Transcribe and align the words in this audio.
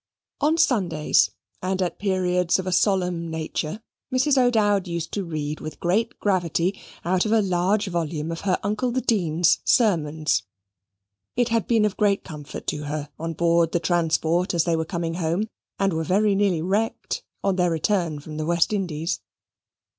On 0.39 0.57
Sundays, 0.57 1.29
and 1.61 1.79
at 1.79 1.99
periods 1.99 2.57
of 2.57 2.65
a 2.65 2.71
solemn 2.71 3.29
nature, 3.29 3.83
Mrs. 4.11 4.35
O'Dowd 4.35 4.87
used 4.87 5.11
to 5.11 5.23
read 5.23 5.59
with 5.59 5.79
great 5.79 6.17
gravity 6.19 6.81
out 7.05 7.23
of 7.27 7.31
a 7.31 7.39
large 7.39 7.85
volume 7.85 8.31
of 8.31 8.41
her 8.41 8.57
uncle 8.63 8.89
the 8.89 8.99
Dean's 9.01 9.59
sermons. 9.63 10.41
It 11.35 11.49
had 11.49 11.67
been 11.67 11.85
of 11.85 11.97
great 11.97 12.23
comfort 12.23 12.65
to 12.65 12.85
her 12.85 13.09
on 13.19 13.33
board 13.33 13.73
the 13.73 13.79
transport 13.79 14.55
as 14.55 14.63
they 14.63 14.75
were 14.75 14.85
coming 14.85 15.13
home, 15.13 15.47
and 15.77 15.93
were 15.93 16.03
very 16.03 16.33
nearly 16.33 16.63
wrecked, 16.63 17.23
on 17.43 17.57
their 17.57 17.69
return 17.69 18.19
from 18.19 18.37
the 18.37 18.45
West 18.47 18.73
Indies. 18.73 19.21